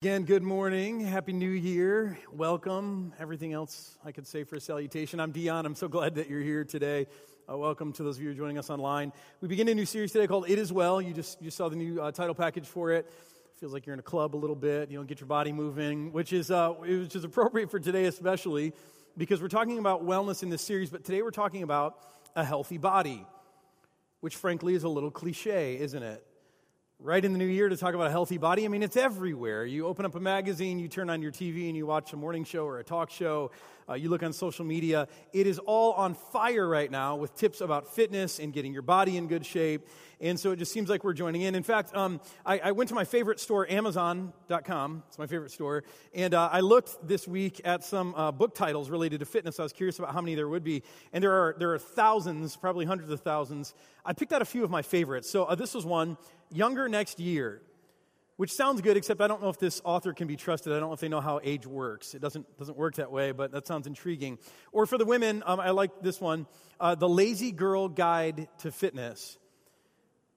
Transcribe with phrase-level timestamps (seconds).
[0.00, 1.00] Again, good morning.
[1.00, 2.16] Happy New Year.
[2.32, 3.12] Welcome.
[3.18, 5.18] Everything else I could say for a salutation.
[5.18, 5.66] I'm Dion.
[5.66, 7.08] I'm so glad that you're here today.
[7.50, 9.12] Uh, welcome to those of you who are joining us online.
[9.40, 11.02] We begin a new series today called It Is Well.
[11.02, 13.12] You just you saw the new uh, title package for it.
[13.58, 14.88] Feels like you're in a club a little bit.
[14.88, 18.74] You know, get your body moving, which is uh, which is appropriate for today, especially
[19.16, 20.90] because we're talking about wellness in this series.
[20.90, 21.98] But today we're talking about
[22.36, 23.26] a healthy body,
[24.20, 26.24] which frankly is a little cliche, isn't it?
[27.00, 28.64] Right in the new year to talk about a healthy body.
[28.64, 29.64] I mean, it's everywhere.
[29.64, 32.42] You open up a magazine, you turn on your TV, and you watch a morning
[32.42, 33.52] show or a talk show.
[33.88, 35.06] Uh, you look on social media.
[35.32, 39.16] It is all on fire right now with tips about fitness and getting your body
[39.16, 39.86] in good shape.
[40.20, 41.54] And so it just seems like we're joining in.
[41.54, 45.04] In fact, um, I, I, went to my favorite store, Amazon.com.
[45.06, 45.84] It's my favorite store.
[46.12, 49.60] And uh, I looked this week at some uh, book titles related to fitness.
[49.60, 50.82] I was curious about how many there would be.
[51.12, 53.74] And there are, there are thousands, probably hundreds of thousands.
[54.04, 55.30] I picked out a few of my favorites.
[55.30, 56.18] So uh, this was one
[56.50, 57.62] Younger Next Year,
[58.36, 60.72] which sounds good, except I don't know if this author can be trusted.
[60.72, 62.14] I don't know if they know how age works.
[62.14, 64.38] It doesn't, doesn't work that way, but that sounds intriguing.
[64.72, 66.46] Or for the women, um, I like this one
[66.80, 69.38] uh, The Lazy Girl Guide to Fitness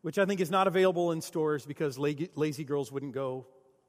[0.01, 3.45] which I think is not available in stores because lazy girls wouldn't go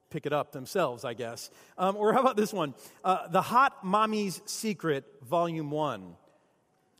[0.09, 1.49] pick it up themselves, I guess.
[1.77, 2.75] Um, or how about this one?
[3.03, 6.15] Uh, the Hot Mommy's Secret, Volume 1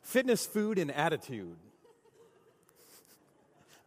[0.02, 1.56] Fitness, Food, and Attitude.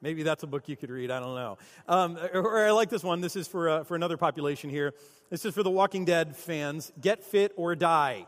[0.02, 1.10] Maybe that's a book you could read.
[1.10, 1.58] I don't know.
[1.88, 3.20] Um, or, I like this one.
[3.22, 4.94] This is for, uh, for another population here.
[5.30, 8.26] This is for the Walking Dead fans Get Fit or Die.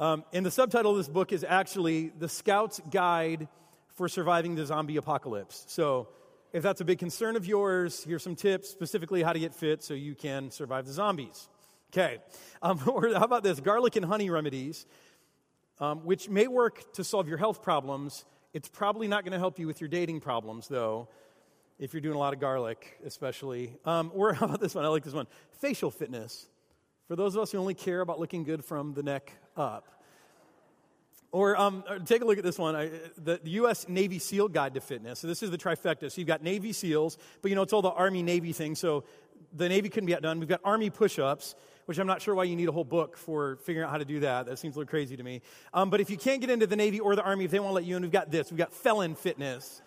[0.00, 3.48] Um, and the subtitle of this book is actually The Scout's Guide
[3.94, 5.64] for surviving the zombie apocalypse.
[5.68, 6.08] So,
[6.52, 9.82] if that's a big concern of yours, here's some tips specifically how to get fit
[9.82, 11.48] so you can survive the zombies.
[11.92, 12.18] Okay.
[12.62, 13.60] Um, or how about this?
[13.60, 14.86] Garlic and honey remedies,
[15.80, 18.24] um, which may work to solve your health problems.
[18.56, 21.08] It's probably not going to help you with your dating problems, though,
[21.78, 23.76] if you're doing a lot of garlic, especially.
[23.84, 24.82] Um, or how about this one?
[24.82, 25.26] I like this one
[25.60, 26.46] facial fitness.
[27.06, 30.02] For those of us who only care about looking good from the neck up.
[31.32, 32.88] Or um, take a look at this one I,
[33.22, 33.90] the, the, U.S.
[33.90, 35.18] Navy SEAL Guide to Fitness.
[35.18, 36.10] So, this is the trifecta.
[36.10, 38.74] So, you've got Navy SEALs, but you know, it's all the Army Navy thing.
[38.74, 39.04] So,
[39.52, 40.40] the Navy couldn't be outdone.
[40.40, 41.56] We've got Army push ups,
[41.86, 44.04] which I'm not sure why you need a whole book for figuring out how to
[44.04, 44.46] do that.
[44.46, 45.40] That seems a little crazy to me.
[45.72, 47.74] Um, but if you can't get into the Navy or the Army, if they won't
[47.74, 48.50] let you in, we've got this.
[48.50, 49.82] We've got Felon Fitness.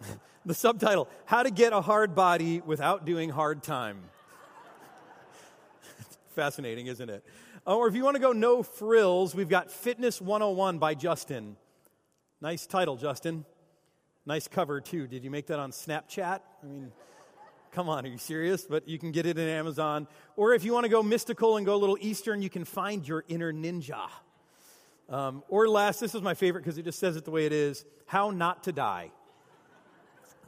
[0.46, 4.00] the subtitle How to Get a Hard Body Without Doing Hard Time.
[6.34, 7.24] Fascinating, isn't it?
[7.66, 11.56] Uh, or if you want to go no frills, we've got Fitness 101 by Justin.
[12.40, 13.44] Nice title, Justin.
[14.26, 15.08] Nice cover, too.
[15.08, 16.40] Did you make that on Snapchat?
[16.62, 16.92] I mean,
[17.72, 18.64] come on, are you serious?
[18.64, 20.06] But you can get it in Amazon.
[20.36, 23.06] Or if you want to go mystical and go a little Eastern, you can find
[23.06, 24.08] your inner ninja.
[25.08, 27.52] Um, or last, this is my favorite because it just says it the way it
[27.52, 29.10] is How Not to Die.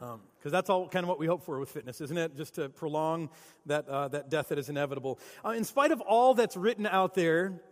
[0.00, 2.36] Um, because that's all kind of what we hope for with fitness, isn't it?
[2.36, 3.30] Just to prolong
[3.64, 5.18] that, uh, that death that is inevitable.
[5.42, 7.62] Uh, in spite of all that's written out there,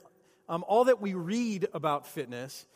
[0.49, 2.67] um, all that we read about fitness,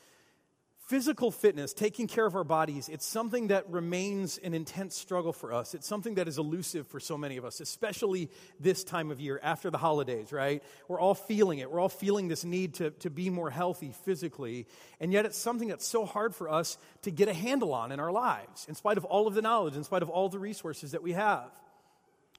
[0.86, 5.52] Physical fitness, taking care of our bodies, it's something that remains an intense struggle for
[5.52, 5.74] us.
[5.74, 8.30] It's something that is elusive for so many of us, especially
[8.60, 10.62] this time of year after the holidays, right?
[10.86, 11.72] We're all feeling it.
[11.72, 14.68] We're all feeling this need to, to be more healthy physically.
[15.00, 17.98] And yet it's something that's so hard for us to get a handle on in
[17.98, 20.92] our lives, in spite of all of the knowledge, in spite of all the resources
[20.92, 21.50] that we have.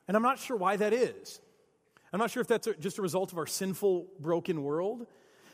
[0.08, 1.42] And I'm not sure why that is.
[2.14, 5.06] I'm not sure if that's just a result of our sinful, broken world.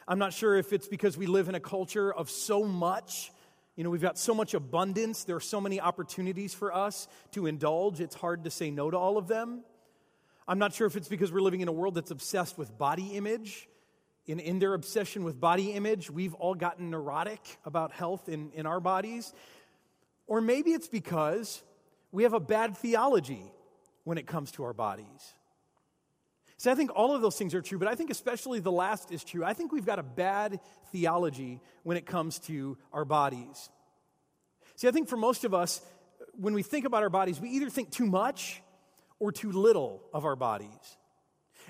[0.08, 3.32] I'm not sure if it's because we live in a culture of so much.
[3.76, 5.24] You know, we've got so much abundance.
[5.24, 8.02] There are so many opportunities for us to indulge.
[8.02, 9.64] It's hard to say no to all of them.
[10.48, 13.16] I'm not sure if it's because we're living in a world that's obsessed with body
[13.16, 13.70] image.
[14.26, 18.66] In, in their obsession with body image, we've all gotten neurotic about health in, in
[18.66, 19.34] our bodies.
[20.28, 21.62] Or maybe it's because
[22.12, 23.52] we have a bad theology
[24.04, 25.34] when it comes to our bodies.
[26.64, 29.12] See, I think all of those things are true, but I think especially the last
[29.12, 29.44] is true.
[29.44, 30.62] I think we've got a bad
[30.94, 33.70] theology when it comes to our bodies.
[34.78, 35.82] See, I think for most of us,
[36.40, 38.62] when we think about our bodies, we either think too much
[39.20, 40.98] or too little of our bodies.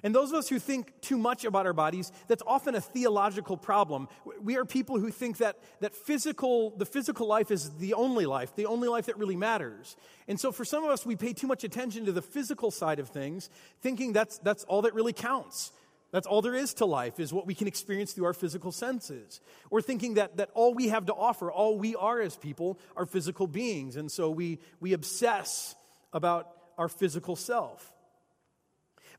[0.03, 3.55] And those of us who think too much about our bodies, that's often a theological
[3.55, 4.09] problem.
[4.41, 8.53] We are people who think that, that physical, the physical life is the only life,
[8.55, 9.95] the only life that really matters.
[10.27, 13.00] And so for some of us, we pay too much attention to the physical side
[13.00, 13.50] of things,
[13.81, 15.71] thinking that's, that's all that really counts.
[16.11, 19.41] That's all there is to life, is what we can experience through our physical senses.
[19.71, 23.07] Or thinking that, that all we have to offer, all we are as people, are
[23.07, 23.95] physical beings.
[23.95, 25.75] And so we, we obsess
[26.11, 27.91] about our physical self.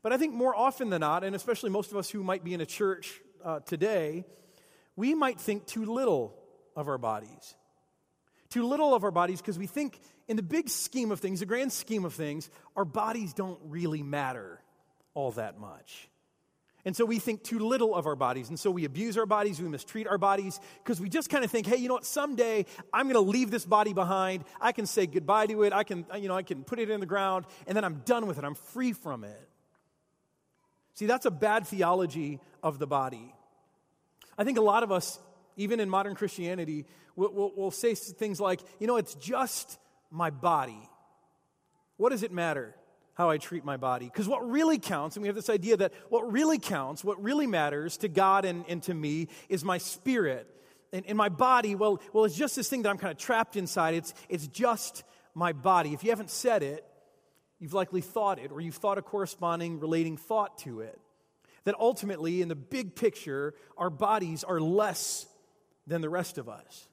[0.05, 2.53] But I think more often than not, and especially most of us who might be
[2.53, 4.23] in a church uh, today,
[4.95, 6.37] we might think too little
[6.75, 7.55] of our bodies.
[8.51, 11.47] too little of our bodies because we think, in the big scheme of things, the
[11.47, 14.61] grand scheme of things, our bodies don't really matter
[15.15, 16.07] all that much.
[16.85, 18.49] And so we think too little of our bodies.
[18.49, 21.49] And so we abuse our bodies, we mistreat our bodies, because we just kind of
[21.49, 24.43] think, hey, you know what, someday I'm going to leave this body behind.
[24.61, 25.73] I can say goodbye to it.
[25.73, 28.27] I can, you know, I can put it in the ground, and then I'm done
[28.27, 28.43] with it.
[28.43, 29.49] I'm free from it.
[30.95, 33.33] See, that's a bad theology of the body.
[34.37, 35.19] I think a lot of us,
[35.55, 39.77] even in modern Christianity, will, will, will say things like, you know, it's just
[40.09, 40.89] my body.
[41.97, 42.75] What does it matter?
[43.15, 44.05] how I treat my body.
[44.05, 47.47] Because what really counts, and we have this idea that what really counts, what really
[47.47, 50.47] matters to God and, and to me is my spirit.
[50.93, 53.55] And, and my body, well, well, it's just this thing that I'm kind of trapped
[53.55, 53.95] inside.
[53.95, 55.03] It's, it's just
[55.33, 55.93] my body.
[55.93, 56.85] If you haven't said it,
[57.59, 60.99] you've likely thought it, or you've thought a corresponding relating thought to it.
[61.63, 65.25] That ultimately, in the big picture, our bodies are less
[65.87, 66.87] than the rest of us.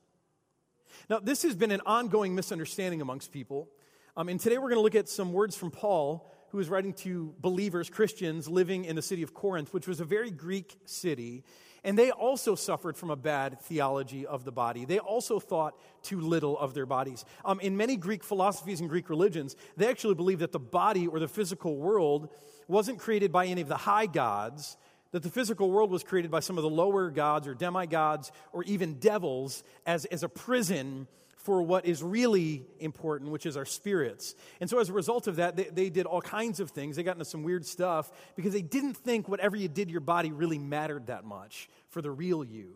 [1.08, 3.68] Now, this has been an ongoing misunderstanding amongst people.
[4.16, 6.92] Um, and today we're going to look at some words from Paul, who is writing
[6.92, 11.44] to believers, Christians living in the city of Corinth, which was a very Greek city.
[11.84, 14.84] And they also suffered from a bad theology of the body.
[14.84, 17.24] They also thought too little of their bodies.
[17.44, 21.18] Um, in many Greek philosophies and Greek religions, they actually believed that the body or
[21.18, 22.28] the physical world
[22.68, 24.76] wasn't created by any of the high gods,
[25.10, 28.62] that the physical world was created by some of the lower gods or demigods or
[28.64, 31.08] even devils as, as a prison
[31.42, 34.34] for what is really important, which is our spirits.
[34.60, 36.96] And so, as a result of that, they, they, did all kinds of things.
[36.96, 40.32] They got into some weird stuff because they didn't think whatever you did your body
[40.32, 42.74] really mattered that much for the real you.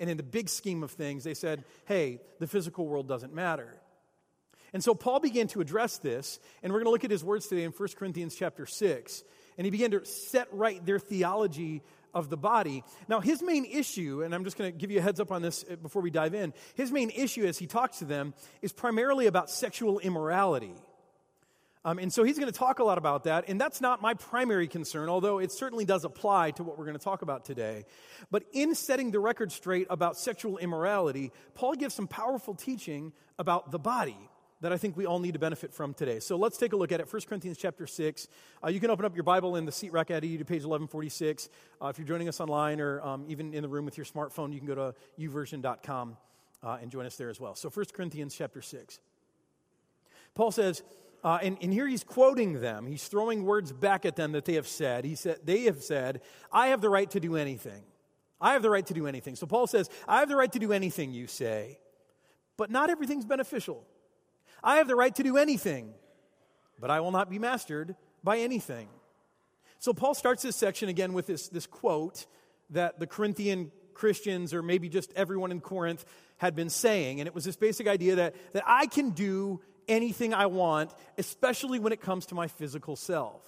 [0.00, 3.80] And in the big scheme of things, they said, hey, the physical world doesn't matter.
[4.72, 7.46] And so Paul began to address this, and we're going to look at his words
[7.46, 9.24] today in 1 Corinthians chapter 6.
[9.56, 11.82] And he began to set right their theology
[12.14, 12.84] of the body.
[13.08, 15.42] Now, his main issue, and I'm just going to give you a heads up on
[15.42, 18.72] this uh, before we dive in, his main issue as he talks to them is
[18.72, 20.74] primarily about sexual immorality.
[21.86, 24.14] Um, and so he's going to talk a lot about that, and that's not my
[24.14, 27.84] primary concern, although it certainly does apply to what we're going to talk about today.
[28.30, 33.70] But in setting the record straight about sexual immorality, Paul gives some powerful teaching about
[33.70, 34.16] the body
[34.64, 36.20] that I think we all need to benefit from today.
[36.20, 37.12] So let's take a look at it.
[37.12, 38.28] 1 Corinthians chapter 6.
[38.64, 40.62] Uh, you can open up your Bible in the seat rack at you to page
[40.62, 41.50] 1146.
[41.82, 44.54] Uh, if you're joining us online or um, even in the room with your smartphone,
[44.54, 46.16] you can go to youversion.com
[46.62, 47.54] uh, and join us there as well.
[47.54, 49.00] So 1 Corinthians chapter 6.
[50.34, 50.82] Paul says,
[51.22, 52.86] uh, and, and, here he's quoting them.
[52.86, 55.04] He's throwing words back at them that they have said.
[55.04, 57.82] He said, they have said, I have the right to do anything.
[58.40, 59.36] I have the right to do anything.
[59.36, 61.78] So Paul says, I have the right to do anything you say,
[62.56, 63.86] but not everything's beneficial.
[64.64, 65.92] I have the right to do anything,
[66.80, 67.94] but I will not be mastered
[68.24, 68.88] by anything.
[69.78, 72.24] So Paul starts this section again with this, this quote
[72.70, 76.04] that the Corinthian Christians, or maybe just everyone in Corinth,
[76.38, 77.20] had been saying.
[77.20, 81.78] And it was this basic idea that, that I can do anything I want, especially
[81.78, 83.42] when it comes to my physical self.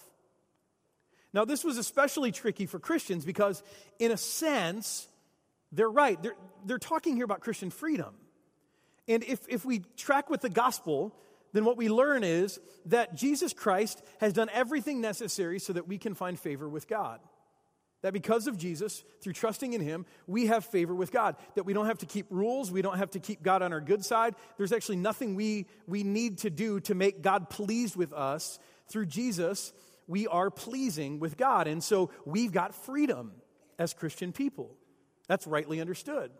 [1.32, 3.62] Now, this was especially tricky for Christians because,
[3.98, 5.08] in a sense,
[5.72, 6.22] they're right.
[6.22, 8.14] They're, they're talking here about Christian freedom.
[9.08, 11.14] And if, if we track with the gospel,
[11.52, 15.98] then what we learn is that Jesus Christ has done everything necessary so that we
[15.98, 17.20] can find favor with God.
[18.02, 21.36] That because of Jesus, through trusting in Him, we have favor with God.
[21.54, 23.80] That we don't have to keep rules, we don't have to keep God on our
[23.80, 24.34] good side.
[24.58, 28.58] There's actually nothing we, we need to do to make God pleased with us.
[28.88, 29.72] Through Jesus,
[30.06, 31.66] we are pleasing with God.
[31.66, 33.32] And so we've got freedom
[33.78, 34.76] as Christian people.
[35.26, 36.30] That's rightly understood.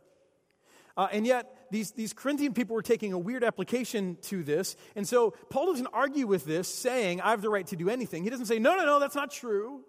[0.97, 4.77] Uh, and yet, these, these Corinthian people were taking a weird application to this.
[4.95, 8.25] And so, Paul doesn't argue with this, saying, I have the right to do anything.
[8.25, 9.83] He doesn't say, no, no, no, that's not true.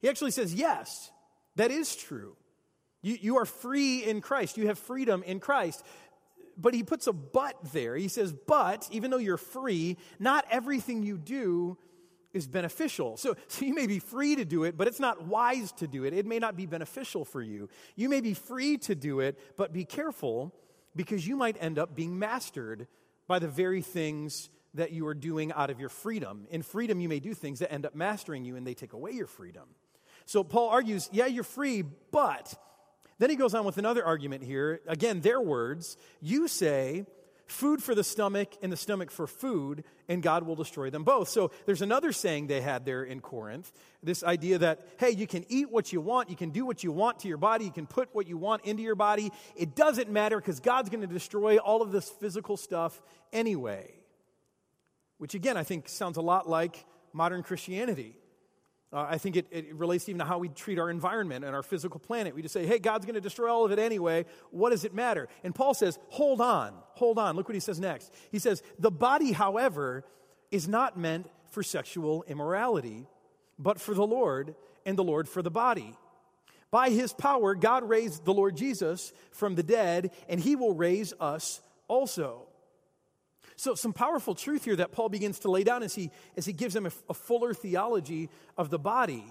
[0.00, 1.10] He actually says, yes,
[1.56, 2.36] that is true.
[3.02, 5.84] You, you are free in Christ, you have freedom in Christ.
[6.56, 7.96] But he puts a but there.
[7.96, 11.78] He says, but even though you're free, not everything you do
[12.32, 13.16] is beneficial.
[13.16, 16.04] So, so you may be free to do it, but it's not wise to do
[16.04, 16.12] it.
[16.12, 17.68] It may not be beneficial for you.
[17.96, 20.54] You may be free to do it, but be careful
[20.94, 22.86] because you might end up being mastered
[23.26, 26.46] by the very things that you are doing out of your freedom.
[26.50, 29.12] In freedom, you may do things that end up mastering you and they take away
[29.12, 29.64] your freedom.
[30.24, 32.54] So Paul argues, yeah, you're free, but
[33.18, 34.80] then he goes on with another argument here.
[34.86, 35.96] Again, their words.
[36.20, 37.06] You say,
[37.52, 41.28] food for the stomach and the stomach for food, and God will destroy them both.
[41.28, 43.70] So there's another saying they had there in Corinth
[44.02, 46.90] this idea that, hey, you can eat what you want, you can do what you
[46.90, 49.30] want to your body, you can put what you want into your body.
[49.54, 53.00] It doesn't matter because God's going to destroy all of this physical stuff
[53.32, 53.94] anyway.
[55.18, 58.16] Which again, I think sounds a lot like modern Christianity.
[58.92, 61.62] Uh, I think it, it relates even to how we treat our environment and our
[61.62, 62.34] physical planet.
[62.34, 64.26] We just say, hey, God's going to destroy all of it anyway.
[64.50, 65.28] What does it matter?
[65.42, 67.34] And Paul says, hold on, hold on.
[67.36, 68.12] Look what he says next.
[68.30, 70.04] He says, the body, however,
[70.50, 73.06] is not meant for sexual immorality,
[73.58, 75.96] but for the Lord, and the Lord for the body.
[76.70, 81.14] By his power, God raised the Lord Jesus from the dead, and he will raise
[81.20, 82.48] us also.
[83.56, 86.52] So, some powerful truth here that Paul begins to lay down as he, as he
[86.52, 89.24] gives them a, a fuller theology of the body.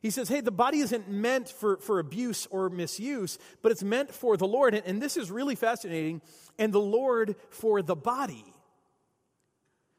[0.00, 4.14] He says, hey, the body isn't meant for, for abuse or misuse, but it's meant
[4.14, 4.74] for the Lord.
[4.74, 6.22] And, and this is really fascinating.
[6.58, 8.44] And the Lord for the body.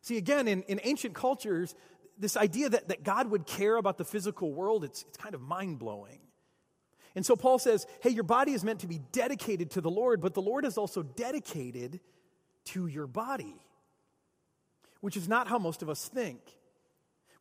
[0.02, 1.76] See, again, in, in ancient cultures,
[2.18, 5.42] this idea that, that God would care about the physical world, it's, it's kind of
[5.42, 6.20] mind blowing.
[7.16, 10.22] And so Paul says, hey, your body is meant to be dedicated to the Lord,
[10.22, 12.00] but the Lord is also dedicated
[12.74, 13.56] to your body,
[15.02, 16.40] which is not how most of us think.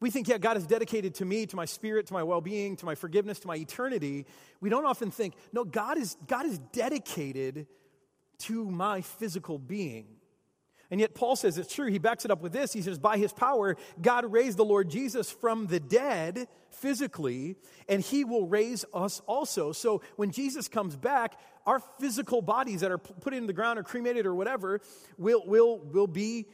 [0.01, 2.77] We think, yeah, God is dedicated to me, to my spirit, to my well being,
[2.77, 4.27] to my forgiveness, to my eternity.
[4.61, 7.67] We don't often think, no, God is, God is dedicated
[8.41, 10.07] to my physical being.
[10.91, 11.91] And yet, Paul says it's true.
[11.91, 12.73] He backs it up with this.
[12.73, 17.57] He says, By his power, God raised the Lord Jesus from the dead physically,
[17.89, 19.73] and he will raise us also.
[19.73, 23.83] So, when Jesus comes back, our physical bodies that are put in the ground or
[23.83, 24.81] cremated or whatever
[25.19, 26.47] will, will, will be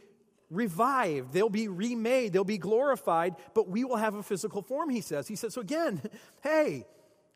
[0.51, 1.33] revived.
[1.33, 2.33] They'll be remade.
[2.33, 5.29] They'll be glorified, but we will have a physical form, he says.
[5.29, 6.03] He says, So, again,
[6.43, 6.85] hey,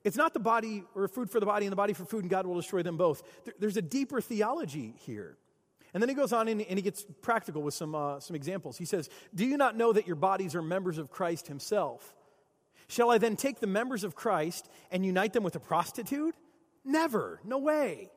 [0.02, 2.30] it's not the body or food for the body and the body for food, and
[2.30, 3.22] God will destroy them both.
[3.60, 5.36] There's a deeper theology here.
[5.94, 8.76] And then he goes on and, he gets practical with some, uh, some examples.
[8.76, 12.14] He says, Do you not know that your bodies are members of Christ himself?
[12.88, 16.34] Shall I then take the members of Christ and unite them with a prostitute?
[16.88, 17.38] Never.
[17.44, 18.10] No way.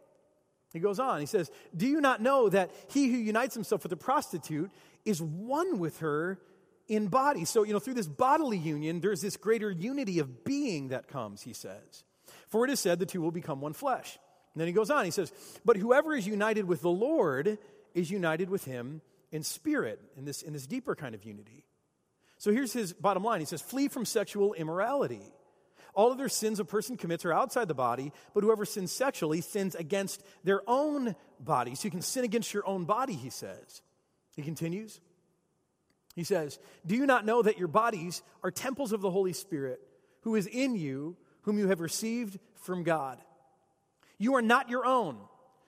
[0.71, 1.19] He goes on.
[1.19, 4.71] He says, Do you not know that he who unites himself with a prostitute
[5.03, 6.39] is one with her
[6.87, 7.43] in body?
[7.43, 11.41] So, you know, through this bodily union, there's this greater unity of being that comes,
[11.41, 12.05] he says.
[12.47, 14.17] For it is said, the two will become one flesh.
[14.53, 15.33] And then he goes on, he says,
[15.65, 17.57] But whoever is united with the Lord
[17.93, 19.01] is united with him
[19.33, 21.65] in spirit, in this, in this deeper kind of unity.
[22.37, 23.41] So here's his bottom line.
[23.41, 25.33] He says, Flee from sexual immorality.
[25.93, 29.75] All other sins a person commits are outside the body, but whoever sins sexually sins
[29.75, 31.75] against their own body.
[31.75, 33.81] So you can sin against your own body, he says.
[34.35, 35.01] He continues.
[36.15, 39.81] He says, Do you not know that your bodies are temples of the Holy Spirit,
[40.21, 43.19] who is in you, whom you have received from God?
[44.17, 45.17] You are not your own.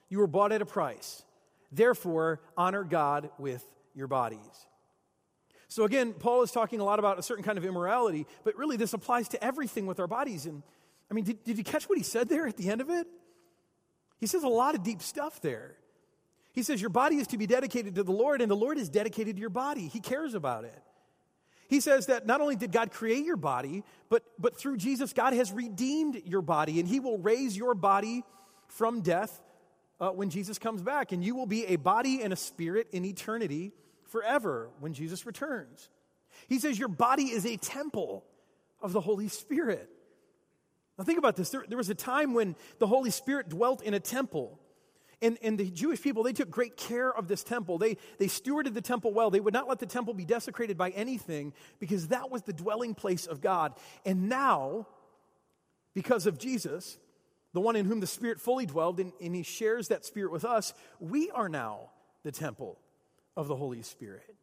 [0.08, 1.24] You were bought at a price.
[1.72, 3.64] Therefore, honor God with
[3.94, 4.66] your bodies.
[5.74, 8.76] So, again, Paul is talking a lot about a certain kind of immorality, but really
[8.76, 10.46] this applies to everything with our bodies.
[10.46, 10.62] And
[11.10, 13.08] I mean, did, did you catch what he said there at the end of it?
[14.20, 15.74] He says a lot of deep stuff there.
[16.52, 18.88] He says, Your body is to be dedicated to the Lord, and the Lord is
[18.88, 19.88] dedicated to your body.
[19.88, 20.80] He cares about it.
[21.66, 25.32] He says that not only did God create your body, but, but through Jesus, God
[25.32, 28.22] has redeemed your body, and He will raise your body
[28.68, 29.42] from death
[30.00, 31.10] uh, when Jesus comes back.
[31.10, 33.72] And you will be a body and a spirit in eternity
[34.08, 35.88] forever when Jesus returns.
[36.48, 38.24] He says your body is a temple
[38.80, 39.88] of the Holy Spirit.
[40.98, 41.50] Now, think about this.
[41.50, 44.60] There, there was a time when the Holy Spirit dwelt in a temple.
[45.22, 47.78] And, and the Jewish people, they took great care of this temple.
[47.78, 49.30] They, they stewarded the temple well.
[49.30, 52.94] They would not let the temple be desecrated by anything because that was the dwelling
[52.94, 53.72] place of God.
[54.04, 54.86] And now,
[55.94, 56.98] because of Jesus,
[57.54, 60.44] the one in whom the Spirit fully dwelled, and, and he shares that Spirit with
[60.44, 61.90] us, we are now
[62.22, 62.78] the temple
[63.36, 64.34] of the Holy Spirit.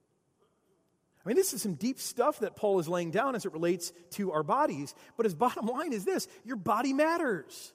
[1.24, 3.94] I mean, this is some deep stuff that Paul is laying down as it relates
[4.12, 4.96] to our bodies.
[5.18, 7.74] But his bottom line is this your body matters.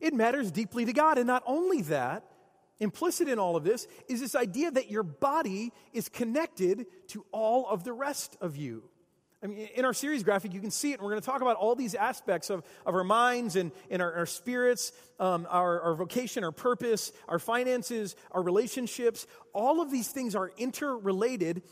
[0.00, 1.18] It matters deeply to God.
[1.18, 2.24] And not only that,
[2.80, 7.66] implicit in all of this is this idea that your body is connected to all
[7.66, 8.84] of the rest of you.
[9.42, 11.42] I mean, in our series graphic, you can see it, and we're going to talk
[11.42, 14.90] about all these aspects of, of our minds and, and our, our spirits,
[15.20, 19.26] um, our, our vocation, our purpose, our finances, our relationships.
[19.52, 21.62] All of these things are interrelated,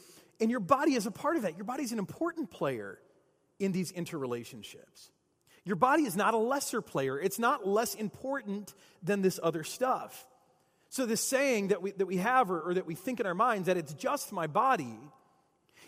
[0.40, 1.56] and your body is a part of that.
[1.56, 3.00] Your body is an important player
[3.58, 5.10] in these interrelationships.
[5.64, 10.24] Your body is not a lesser player, it's not less important than this other stuff.
[10.88, 13.34] So, this saying that we, that we have or, or that we think in our
[13.34, 14.96] minds that it's just my body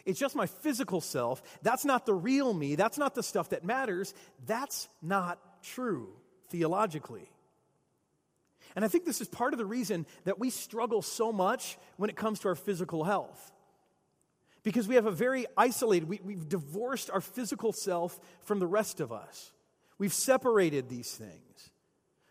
[0.04, 1.42] it's just my physical self.
[1.62, 2.74] That's not the real me.
[2.74, 4.14] That's not the stuff that matters.
[4.46, 6.08] That's not true
[6.48, 7.30] theologically.
[8.76, 12.10] And I think this is part of the reason that we struggle so much when
[12.10, 13.52] it comes to our physical health.
[14.62, 19.00] Because we have a very isolated, we, have divorced our physical self from the rest
[19.00, 19.52] of us.
[19.98, 21.70] We've separated these things.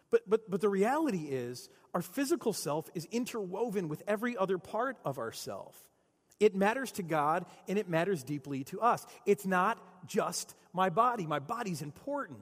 [0.10, 4.98] But, but, but the reality is, our physical self is interwoven with every other part
[5.04, 5.87] of ourself
[6.40, 9.06] It matters to God and it matters deeply to us.
[9.26, 9.78] It's not
[10.08, 12.40] just my body, my body's important.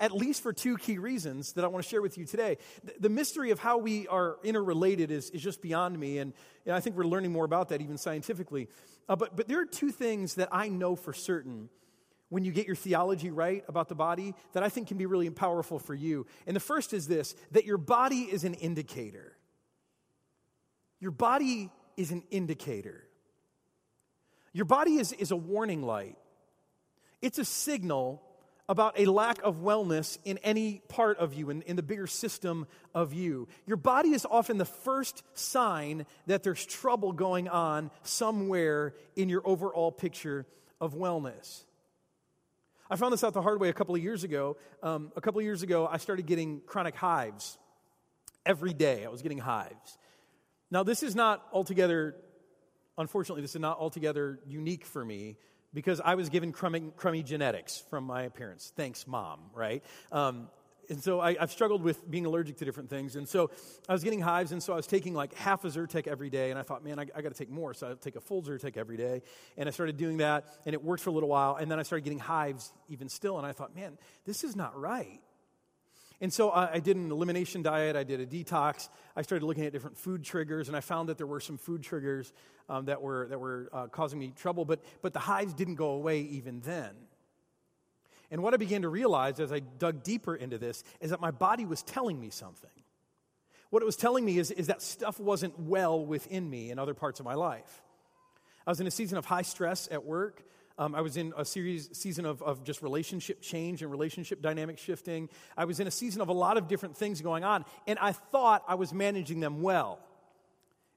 [0.00, 2.58] At least for two key reasons that I want to share with you today.
[3.00, 6.32] The mystery of how we are interrelated is, is just beyond me, and,
[6.66, 8.68] and I think we're learning more about that even scientifically.
[9.08, 11.68] Uh, but, but there are two things that I know for certain
[12.28, 15.28] when you get your theology right about the body that I think can be really
[15.30, 16.26] powerful for you.
[16.46, 19.36] And the first is this that your body is an indicator.
[21.00, 23.04] Your body is an indicator.
[24.52, 26.16] Your body is, is a warning light,
[27.20, 28.22] it's a signal
[28.70, 32.66] about a lack of wellness in any part of you, in, in the bigger system
[32.94, 33.48] of you.
[33.66, 39.40] Your body is often the first sign that there's trouble going on somewhere in your
[39.46, 40.46] overall picture
[40.82, 41.64] of wellness.
[42.90, 44.58] I found this out the hard way a couple of years ago.
[44.82, 47.56] Um, a couple of years ago, I started getting chronic hives.
[48.44, 49.98] Every day, I was getting hives.
[50.70, 52.14] Now, this is not altogether,
[52.96, 55.36] unfortunately, this is not altogether unique for me
[55.72, 58.72] because I was given crummy, crummy genetics from my parents.
[58.76, 59.82] Thanks, mom, right?
[60.12, 60.48] Um,
[60.90, 63.16] and so I, have struggled with being allergic to different things.
[63.16, 63.50] And so
[63.88, 66.50] I was getting hives, and so I was taking like half a Zyrtec every day.
[66.50, 67.74] And I thought, man, I, I got to take more.
[67.74, 69.22] So I take a full Zyrtec every day.
[69.56, 71.56] And I started doing that, and it worked for a little while.
[71.56, 73.36] And then I started getting hives even still.
[73.36, 75.20] And I thought, man, this is not right.
[76.20, 79.64] And so I, I, did an elimination diet, I did a detox, I started looking
[79.64, 82.32] at different food triggers, and I found that there were some food triggers
[82.68, 85.90] um, that were, that were uh, causing me trouble, but, but the hives didn't go
[85.90, 86.90] away even then.
[88.30, 91.30] And what I began to realize as I dug deeper into this is that my
[91.30, 92.70] body was telling me something.
[93.70, 96.94] What it was telling me is, is that stuff wasn't well within me in other
[96.94, 97.82] parts of my life.
[98.66, 100.42] I was in a season of high stress at work.
[100.78, 104.78] Um, I was in a series, season of, of just relationship change and relationship dynamic
[104.78, 105.28] shifting.
[105.56, 108.12] I was in a season of a lot of different things going on, and I
[108.12, 109.98] thought I was managing them well.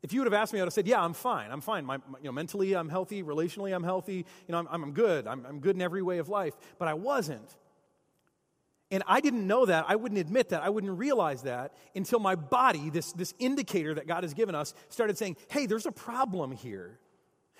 [0.04, 1.52] If you would have asked me, I would have said, "Yeah, I'm fine.
[1.52, 1.84] I'm fine.
[1.84, 3.24] My, my, you know, mentally, I'm healthy.
[3.24, 4.26] Relationally, I'm healthy.
[4.48, 5.26] You know, I'm, I'm good.
[5.26, 7.56] I'm, I'm good in every way of life." But I wasn't.
[8.92, 9.86] And I didn't know that.
[9.88, 10.64] I wouldn't admit that.
[10.64, 14.74] I wouldn't realize that until my body, this, this indicator that God has given us,
[14.90, 17.00] started saying, hey, there's a problem here.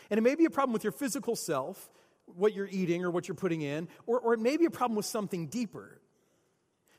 [0.10, 1.90] And it may be a problem with your physical self,
[2.36, 4.96] what you're eating or what you're putting in, or, or it may be a problem
[4.96, 6.00] with something deeper.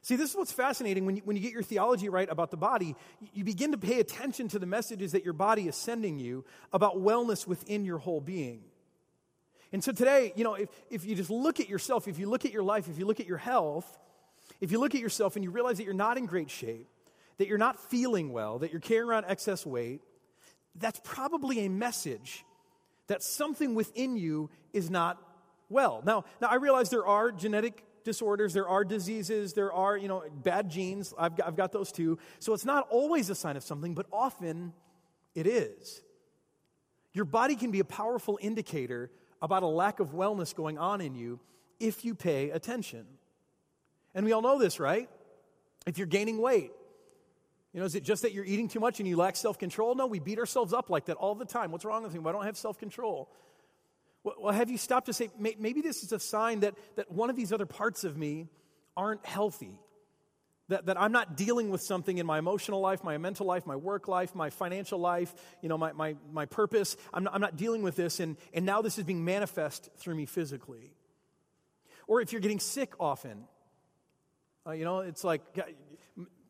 [0.03, 1.07] See, this is what's fascinating.
[1.07, 2.97] When you, when you get your theology right about the body,
[3.33, 6.97] you begin to pay attention to the messages that your body is sending you about
[6.97, 8.63] wellness within your whole being.
[9.73, 12.45] And so today, you know, if, if you just look at yourself, if you look
[12.45, 13.87] at your life, if you look at your health,
[14.61, 16.89] if you look at yourself and you realize that you're not in great shape,
[17.39, 20.01] that you're not feeling well, that you're carrying around excess weight,
[20.75, 22.45] that's probably a message
[23.09, 25.21] that something within you is not
[25.69, 26.03] well.
[26.05, 30.25] Now, now I realize there are genetic disorders, there are diseases, there are, you know,
[30.43, 31.15] bad genes.
[31.19, 32.19] I've got, I've got those too.
[32.39, 34.73] So it's not always a sign of something, but often
[35.35, 36.03] it is.
[37.13, 39.11] Your body can be a powerful indicator
[39.41, 41.41] about a lack of wellness going on in you
[41.79, 43.07] if you pay attention.
[44.15, 45.09] And we all know this, right?
[45.87, 46.71] If you're gaining weight,
[47.73, 49.95] you know, is it just that you're eating too much and you lack self control?
[49.95, 51.73] No, we beat ourselves up like that all the time.
[51.73, 52.19] What's wrong with me?
[52.19, 53.31] Why don't I have self control?
[54.25, 57.35] Well, have you stopped to say, maybe this is a sign that, that one of
[57.35, 58.47] these other parts of me
[58.97, 59.81] aren't healthy?
[60.69, 63.75] That, that I'm not dealing with something in my emotional life, my mental life, my
[63.75, 66.97] work life, my financial life, you know, my, my, my purpose.
[67.13, 70.15] I'm not, I'm not dealing with this, and, and now this is being manifest through
[70.15, 70.95] me physically.
[72.07, 73.45] Or if you're getting sick often,
[74.67, 75.43] uh, you know, it's like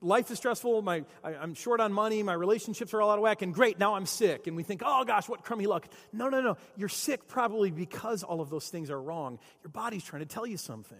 [0.02, 3.22] life is stressful, my, I, am short on money, my relationships are all out of
[3.22, 4.46] whack, and great, now I'm sick.
[4.46, 5.86] And we think, oh gosh, what crummy luck.
[6.12, 6.56] No, no, no.
[6.76, 9.38] You're sick probably because all of those things are wrong.
[9.62, 10.98] Your body's trying to tell you something.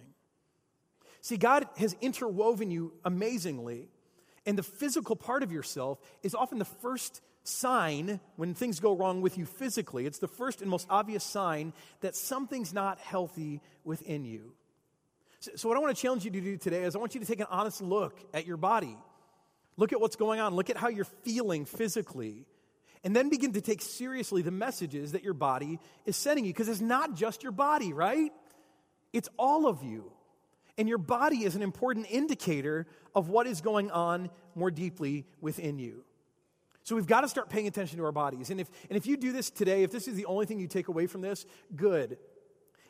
[1.21, 3.89] See, God has interwoven you amazingly,
[4.45, 9.21] and the physical part of yourself is often the first sign when things go wrong
[9.21, 10.05] with you physically.
[10.05, 14.53] It's the first and most obvious sign that something's not healthy within you.
[15.55, 17.27] So, what I want to challenge you to do today is I want you to
[17.27, 18.97] take an honest look at your body.
[19.75, 20.55] Look at what's going on.
[20.55, 22.45] Look at how you're feeling physically.
[23.03, 26.53] And then begin to take seriously the messages that your body is sending you.
[26.53, 28.31] Because it's not just your body, right?
[29.11, 30.13] It's all of you.
[30.77, 35.77] And your body is an important indicator of what is going on more deeply within
[35.77, 36.05] you.
[36.83, 38.49] So we've got to start paying attention to our bodies.
[38.49, 40.67] And if, and if you do this today, if this is the only thing you
[40.67, 42.17] take away from this, good.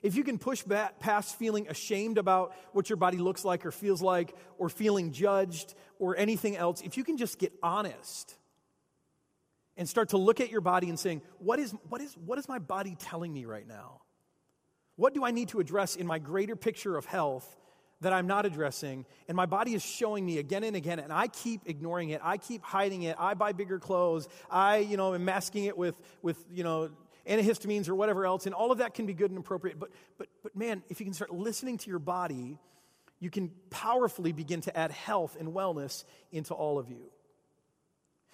[0.04, 3.72] If you can push back past feeling ashamed about what your body looks like or
[3.72, 8.36] feels like, or feeling judged, or anything else, if you can just get honest
[9.78, 12.50] and start to look at your body and saying, what is, what is, what is
[12.50, 14.02] my body telling me right now?
[14.98, 17.58] What do I need to address in my greater picture of health
[18.02, 21.28] that I'm not addressing, and my body is showing me again and again, and I
[21.28, 22.20] keep ignoring it.
[22.22, 23.16] I keep hiding it.
[23.18, 24.28] I buy bigger clothes.
[24.52, 26.90] I, you know, am masking it with, with you know,
[27.28, 29.80] antihistamines or whatever else, and all of that can be good and appropriate.
[29.80, 32.60] But, but, but man, if you can start listening to your body,
[33.20, 37.10] you can powerfully begin to add health and wellness into all of you.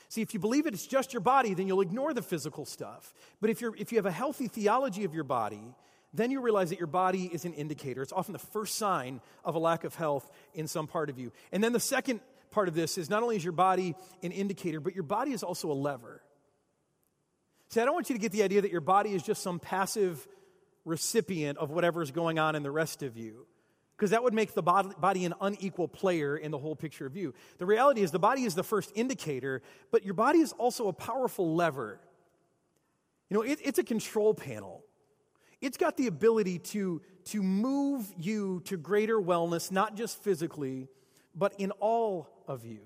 [0.08, 3.14] See, if you believe it, it's just your body, then you'll ignore the physical stuff.
[3.40, 5.76] But if, you're, if you have a healthy theology of your body,
[6.14, 8.02] then you realize that your body is an indicator.
[8.02, 11.32] It's often the first sign of a lack of health in some part of you.
[11.52, 14.80] And then the second part of this is not only is your body an indicator,
[14.80, 16.24] but your body is also a lever.
[17.70, 19.60] See, I don't want you to get the idea that your body is just some
[19.60, 20.28] passive
[20.86, 23.46] recipient of whatever is going on in the rest of you,
[23.96, 27.34] because that would make the body an unequal player in the whole picture of you.
[27.60, 30.94] The reality is, the body is the first indicator, but your body is also a
[30.94, 32.00] powerful lever.
[33.30, 34.84] You know, it, it's a control panel.
[35.62, 40.88] It's got the ability to, to move you to greater wellness, not just physically,
[41.36, 42.80] but in all of you.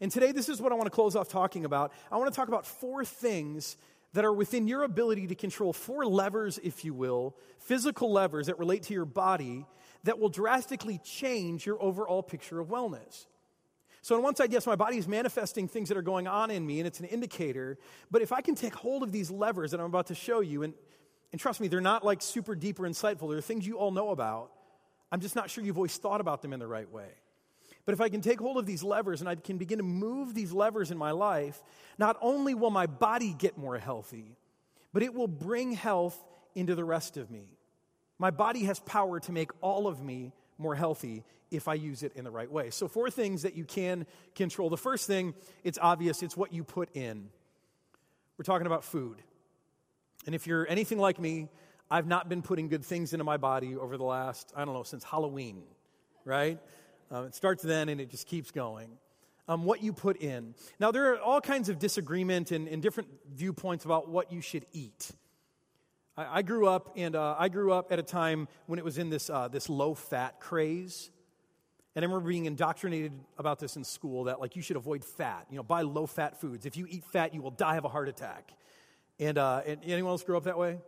[0.00, 1.92] And today, this is what I want to close off talking about.
[2.10, 3.76] I want to talk about four things
[4.12, 8.58] that are within your ability to control, four levers, if you will, physical levers that
[8.58, 9.66] relate to your body
[10.04, 13.26] that will drastically change your overall picture of wellness.
[14.02, 16.64] So, on one side, yes, my body is manifesting things that are going on in
[16.64, 17.76] me, and it's an indicator.
[18.10, 20.62] But if I can take hold of these levers that I'm about to show you,
[20.62, 20.74] and
[21.32, 23.30] and trust me, they're not like super deep or insightful.
[23.30, 24.52] They're things you all know about.
[25.10, 27.08] I'm just not sure you've always thought about them in the right way.
[27.86, 30.34] But if I can take hold of these levers and I can begin to move
[30.34, 31.62] these levers in my life,
[31.96, 34.36] not only will my body get more healthy,
[34.92, 36.22] but it will bring health
[36.54, 37.56] into the rest of me.
[38.18, 42.12] My body has power to make all of me more healthy if I use it
[42.16, 42.70] in the right way.
[42.70, 44.68] So, four things that you can control.
[44.68, 47.28] The first thing, it's obvious, it's what you put in.
[48.36, 49.22] We're talking about food.
[50.24, 51.48] And if you're anything like me,
[51.90, 54.82] I've not been putting good things into my body over the last, I don't know,
[54.82, 55.62] since Halloween,
[56.24, 56.58] right?
[57.10, 58.90] Um, it starts then and it just keeps going.
[59.48, 60.54] Um, what you put in.
[60.80, 64.66] Now, there are all kinds of disagreement and, and different viewpoints about what you should
[64.72, 65.12] eat.
[66.16, 68.98] I, I grew up, and uh, I grew up at a time when it was
[68.98, 71.12] in this, uh, this low fat craze.
[71.94, 75.46] And I remember being indoctrinated about this in school that, like, you should avoid fat.
[75.48, 76.66] You know, buy low fat foods.
[76.66, 78.52] If you eat fat, you will die of a heart attack.
[79.20, 80.78] And, uh, and anyone else grow up that way?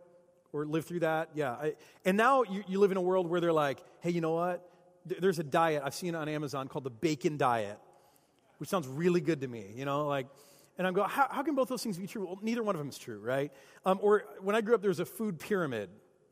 [0.51, 1.29] Or live through that?
[1.33, 1.51] Yeah.
[1.51, 4.33] I, and now you, you live in a world where they're like, hey, you know
[4.33, 4.69] what?
[5.19, 7.79] There's a diet I've seen on Amazon called the bacon diet,
[8.57, 10.27] which sounds really good to me, you know, like,
[10.77, 12.25] and I'm going, how, how can both those things be true?
[12.25, 13.51] Well, neither one of them is true, right?
[13.85, 15.89] Um, or when I grew up, there was a food pyramid,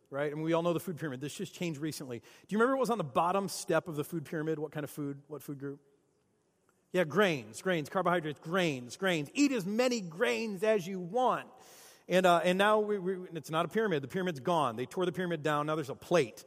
[0.10, 0.32] right?
[0.32, 1.20] And we all know the food pyramid.
[1.20, 2.20] This just changed recently.
[2.20, 4.58] Do you remember what was on the bottom step of the food pyramid?
[4.58, 5.18] What kind of food?
[5.28, 5.82] What food group?
[6.94, 9.30] Yeah, grains, grains, carbohydrates, grains, grains.
[9.34, 11.48] Eat as many grains as you want.
[12.08, 14.02] And, uh, and now we, we, it's not a pyramid.
[14.02, 14.78] The pyramid's gone.
[14.78, 15.66] They tore the pyramid down.
[15.66, 16.46] Now there's a plate.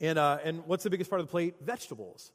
[0.00, 1.54] And, uh, and what's the biggest part of the plate?
[1.60, 2.32] Vegetables.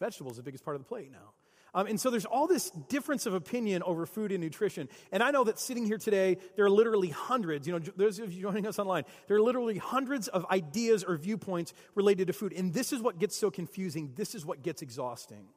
[0.00, 1.32] Vegetables are the biggest part of the plate now.
[1.76, 4.88] Um, and so there's all this difference of opinion over food and nutrition.
[5.10, 8.32] And I know that sitting here today, there are literally hundreds, you know, those of
[8.32, 12.52] you joining us online, there are literally hundreds of ideas or viewpoints related to food.
[12.52, 14.12] And this is what gets so confusing.
[14.14, 15.48] This is what gets exhausting.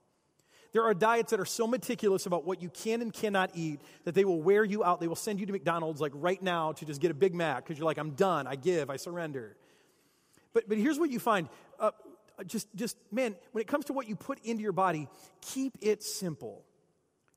[0.74, 4.16] There are diets that are so meticulous about what you can and cannot eat that
[4.16, 5.00] they will wear you out.
[5.00, 7.64] They will send you to McDonald's like right now to just get a Big Mac
[7.64, 9.56] because you're like, I'm done, I give, I surrender.
[10.58, 11.50] But, but here's what you find.
[11.80, 11.92] Uh,
[12.48, 15.08] just, just, man, when it comes to what you put into your body,
[15.40, 16.66] keep it simple.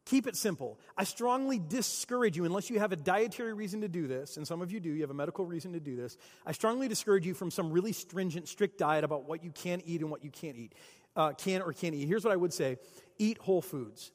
[0.06, 0.80] Keep it simple.
[0.96, 4.62] I strongly discourage you, unless you have a dietary reason to do this, and some
[4.62, 6.16] of you do, you have a medical reason to do this.
[6.46, 10.00] I strongly discourage you from some really stringent, strict diet about what you can eat
[10.00, 10.74] and what you can't eat,
[11.14, 12.08] uh, can or can't eat.
[12.08, 12.78] Here's what I would say
[13.18, 14.12] eat whole foods.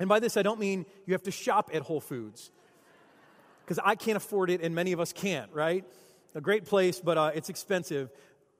[0.00, 2.50] And by this, I don't mean you have to shop at Whole Foods,
[3.64, 5.84] because I can't afford it and many of us can't, right?
[6.34, 8.10] A great place, but uh, it's expensive.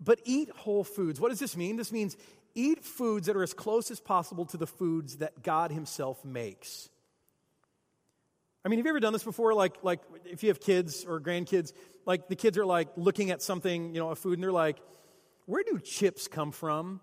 [0.01, 1.21] But eat whole foods.
[1.21, 1.77] What does this mean?
[1.77, 2.17] This means
[2.55, 6.89] eat foods that are as close as possible to the foods that God Himself makes.
[8.65, 9.55] I mean, have you ever done this before?
[9.55, 11.73] Like, like if you have kids or grandkids,
[12.05, 14.79] like the kids are like looking at something, you know, a food, and they're like,
[15.47, 17.01] "Where do chips come from?"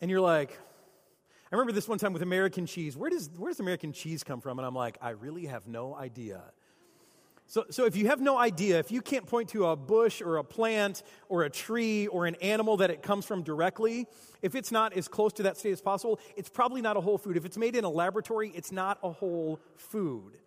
[0.00, 0.58] And you're like,
[1.52, 2.96] I remember this one time with American cheese.
[2.96, 4.58] Where does, where does American cheese come from?
[4.58, 6.42] And I'm like, I really have no idea.
[7.50, 10.36] So, so if you have no idea, if you can't point to a bush or
[10.36, 14.06] a plant or a tree or an animal that it comes from directly,
[14.40, 17.18] if it's not as close to that state as possible, it's probably not a whole
[17.18, 17.36] food.
[17.36, 20.38] If it's made in a laboratory, it's not a whole food.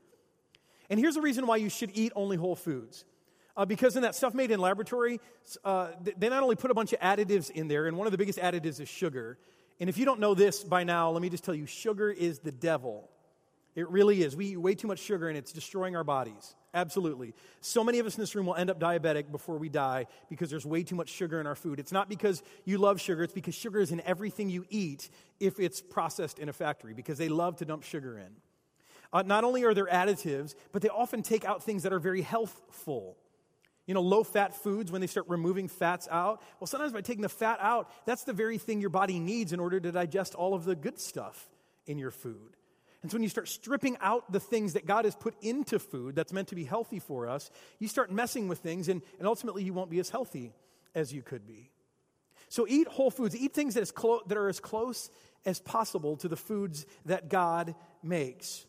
[0.90, 3.04] And here's the reason why you should eat only whole foods.
[3.58, 5.20] Uh, because in that stuff made in laboratory,
[5.66, 8.18] uh, they not only put a bunch of additives in there, and one of the
[8.18, 9.38] biggest additives is sugar.
[9.82, 12.40] And if you don't know this by now, let me just tell you sugar is
[12.40, 13.10] the devil.
[13.76, 14.38] It really is.
[14.38, 16.56] We eat way too much sugar and it's destroying our bodies.
[16.76, 17.36] Absolutely.
[17.62, 20.50] So many of us in this room will end up diabetic before we die because
[20.50, 21.80] there's way too much sugar in our food.
[21.80, 25.10] It's not because you love sugar, it's because sugar is in everything you eat
[25.40, 28.32] if it's processed in a factory, because they love to dump sugar in.
[29.12, 32.24] Uh, not only are there additives, but they often take out things that are very
[32.24, 33.18] healthful.
[33.86, 37.22] You know, low fat foods, when they start removing fats out, well, sometimes by taking
[37.22, 40.56] the fat out, that's the very thing your body needs in order to digest all
[40.56, 41.50] of the good stuff
[41.86, 42.56] in your food.
[43.04, 46.16] And so when you start stripping out the things that God has put into food
[46.16, 49.62] that's meant to be healthy for us, you start messing with things, and, and ultimately
[49.62, 50.54] you won't be as healthy
[50.96, 51.70] as you could be.
[52.48, 55.10] So eat whole foods, eat things clo- that are as close
[55.46, 58.66] as possible to the foods that God makes.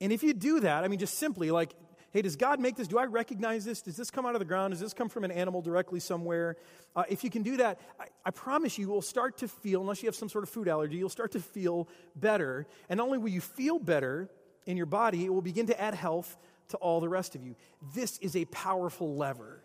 [0.00, 1.74] And if you do that, I mean, just simply like
[2.12, 2.88] hey, does God make this?
[2.88, 3.82] Do I recognize this?
[3.82, 4.72] Does this come out of the ground?
[4.72, 6.56] Does this come from an animal directly somewhere?
[6.94, 10.02] Uh, if you can do that, I, I, promise you, will start to feel, unless
[10.02, 12.66] you have some sort of food allergy, you'll start to feel better.
[12.88, 14.28] And not only will you feel better
[14.66, 16.36] in your body, it will begin to add health
[16.68, 17.56] to all the rest of you.
[17.94, 19.62] This is a powerful lever.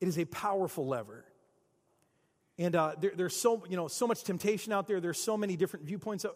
[0.00, 1.24] It is a powerful lever.
[2.58, 5.00] And uh, there, there's so, you know, so much temptation out there.
[5.00, 6.24] There's so many different viewpoints.
[6.24, 6.30] Uh,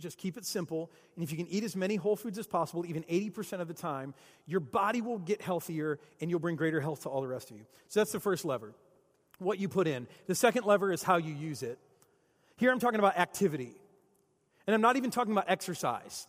[0.00, 0.90] just keep it simple.
[1.14, 3.74] And if you can eat as many whole foods as possible, even 80% of the
[3.74, 4.14] time,
[4.46, 7.56] your body will get healthier and you'll bring greater health to all the rest of
[7.56, 7.64] you.
[7.88, 8.72] So that's the first lever,
[9.38, 10.06] what you put in.
[10.26, 11.78] The second lever is how you use it.
[12.56, 13.72] Here I'm talking about activity.
[14.66, 16.26] And I'm not even talking about exercise,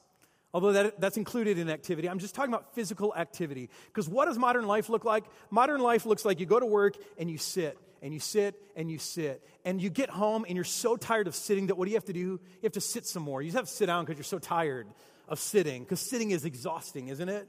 [0.54, 2.10] although that, that's included in activity.
[2.10, 3.70] I'm just talking about physical activity.
[3.88, 5.26] Because what does modern life look like?
[5.50, 8.90] Modern life looks like you go to work and you sit and you sit and
[8.90, 9.48] you sit.
[9.64, 12.06] And you get home and you're so tired of sitting that what do you have
[12.06, 12.20] to do?
[12.20, 13.42] You have to sit some more.
[13.42, 14.88] You just have to sit down because you're so tired
[15.28, 17.48] of sitting, because sitting is exhausting, isn't it?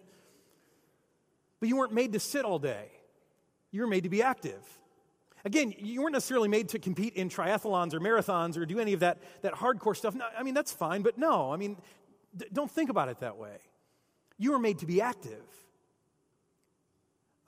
[1.59, 2.87] But you weren't made to sit all day,
[3.71, 4.63] you were made to be active.
[5.45, 9.01] Again, you weren't necessarily made to compete in triathlons or marathons or do any of
[9.01, 10.15] that, that hardcore stuff.
[10.15, 11.77] No, I mean, that's fine, but no, I mean,
[12.37, 13.57] d- don't think about it that way.
[14.39, 15.43] You were made to be active.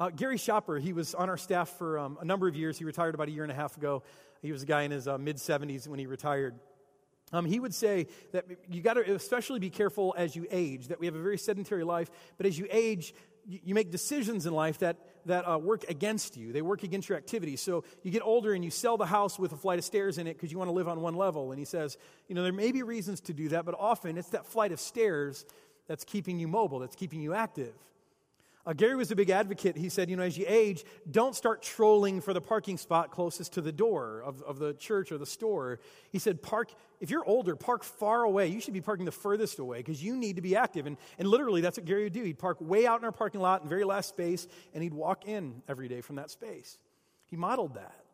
[0.01, 2.77] Uh, Gary Shopper, he was on our staff for um, a number of years.
[2.77, 4.03] He retired about a year and a half ago.
[4.43, 6.57] He was a guy in his uh, mid 70s when he retired.
[7.33, 10.99] Um, he would say that you got to especially be careful as you age, that
[10.99, 13.15] we have a very sedentary life, but as you age,
[13.47, 16.53] you, make decisions in life that, that uh, work against you.
[16.53, 17.57] They work against your activity.
[17.57, 20.27] So you get older and you sell the house with a flight of stairs in
[20.27, 21.53] it because you want to live on one level.
[21.53, 24.31] And he says, you know, there may be reasons to do that, but often it's
[24.31, 25.45] that flight of stairs
[25.87, 27.75] that's keeping you mobile, that's keeping you active.
[28.67, 29.77] Uh, Gary was a big advocate.
[29.77, 33.53] He said, you know, as you age, don't start trolling for the parking spot closest
[33.55, 35.81] to the door of, of the church or the store.
[36.11, 38.49] He said, park, if you're older, park far away.
[38.49, 40.87] You should be parking the furthest away because you need to be active.
[40.87, 42.25] And, and literally, that's what Gary would do.
[42.25, 45.29] He'd park way out in our parking lot in very last space, and he'd walk
[45.29, 46.79] in every day from that space.
[47.27, 48.05] He modeled that.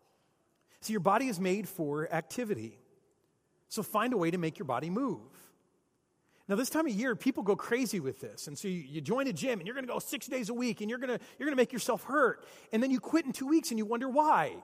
[0.80, 2.76] See, your body is made for activity.
[3.68, 5.20] So find a way to make your body move.
[6.50, 8.48] Now, this time of year, people go crazy with this.
[8.48, 10.54] And so you, you join a gym and you're going to go six days a
[10.54, 12.44] week and you're going you're to make yourself hurt.
[12.72, 14.56] And then you quit in two weeks and you wonder why.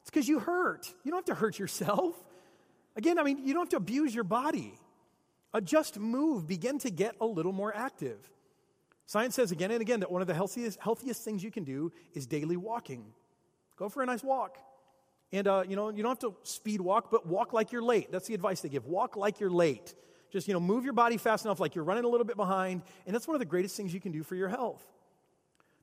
[0.00, 0.92] It's because you hurt.
[1.04, 2.16] You don't have to hurt yourself.
[2.96, 4.74] Again, I mean, you don't have to abuse your body.
[5.54, 8.18] Uh, just move, begin to get a little more active.
[9.06, 11.92] Science says again and again that one of the healthiest, healthiest things you can do
[12.14, 13.04] is daily walking.
[13.76, 14.58] Go for a nice walk.
[15.30, 18.10] And, uh, you know, you don't have to speed walk, but walk like you're late.
[18.10, 18.86] That's the advice they give.
[18.86, 19.94] Walk like you're late.
[20.30, 22.82] Just, you know, move your body fast enough like you're running a little bit behind.
[23.06, 24.84] And that's one of the greatest things you can do for your health.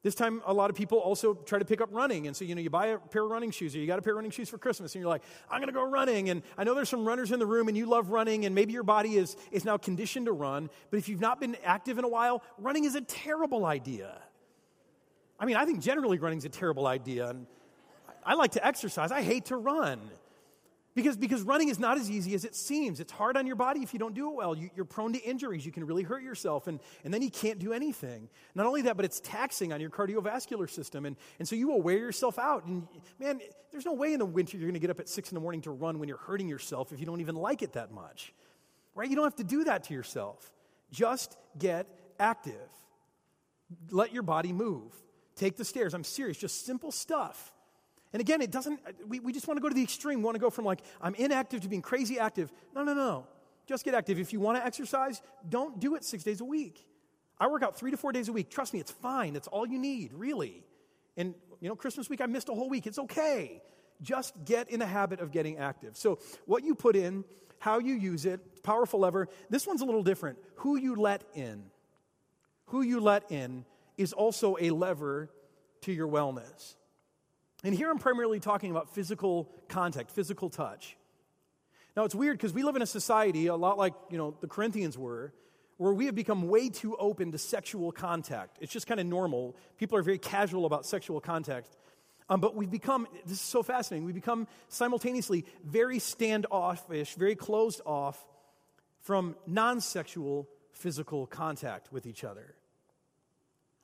[0.04, 2.28] This time, a lot of people also try to pick up running.
[2.28, 4.04] And so, you know, you buy a pair of running shoes or you got a
[4.04, 6.30] pair of running shoes for Christmas and you're like, I'm going to go running.
[6.30, 8.72] And I know there's some runners in the room and you love running and maybe
[8.72, 10.70] your body is, is now conditioned to run.
[10.92, 14.22] But if you've not been active in a while, running is a terrible idea.
[15.40, 17.30] I mean, I think generally running is a terrible idea.
[17.30, 17.48] And
[18.24, 20.00] I like to exercise, I hate to run.
[20.96, 23.02] Because, because running is not as easy as it seems.
[23.02, 24.56] It's hard on your body if you don't do it well.
[24.56, 25.66] You, are prone to injuries.
[25.66, 28.30] You can really hurt yourself, and, and then you can't do anything.
[28.56, 31.06] Not only that, but it's taxing on your cardiovascular system.
[31.06, 32.66] And, and so you will wear yourself out.
[32.66, 32.88] And
[33.20, 35.36] man, there's no way in the winter you're going to get up at six in
[35.36, 37.92] the morning to run when you're hurting yourself if you don't even like it that
[37.92, 38.34] much.
[38.94, 39.10] Right?
[39.10, 40.50] You don't have to do that to yourself.
[40.92, 42.70] Just get active.
[43.92, 44.94] Let your body move.
[45.36, 45.94] Take the stairs.
[45.94, 47.52] I'm serious, just simple stuff.
[48.14, 50.20] And again, it doesn't, uh, we, we just want to go to the extreme.
[50.20, 52.52] We want to go from like, I'm inactive to being crazy active.
[52.74, 53.28] No, no, no.
[53.68, 54.20] Just get active.
[54.20, 56.88] If you want to exercise, don't do it six days a week.
[57.40, 58.50] I work out three to four days a week.
[58.50, 59.34] Trust me, it's fine.
[59.34, 60.64] That's all you need, really.
[61.18, 62.88] And, you know, Christmas week, I missed a whole week.
[62.88, 63.62] It's okay.
[64.02, 65.98] Just get in the habit of getting active.
[65.98, 67.24] So, what you put in,
[67.60, 69.28] how you use it, powerful lever.
[69.50, 70.38] This one's a little different.
[70.58, 71.64] Who you let in.
[72.68, 73.66] Who you let in
[73.98, 75.30] is also a lever
[75.82, 76.76] to your wellness.
[77.64, 80.98] And here I'm primarily talking about physical contact, physical touch.
[81.96, 84.48] Now it's weird because we live in a society a lot like, you know, the
[84.48, 85.34] Corinthians were,
[85.78, 88.58] where we have become way too open to sexual contact.
[88.62, 89.56] It's just kind of normal.
[89.78, 91.70] People are very casual about sexual contact.
[92.30, 97.82] Um, but we've become, this is so fascinating, we've become simultaneously very standoffish, very closed
[97.86, 98.24] off
[99.02, 102.56] from non sexual physical contact with each other.